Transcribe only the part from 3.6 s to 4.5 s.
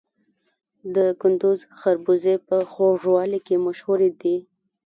مشهورې دي.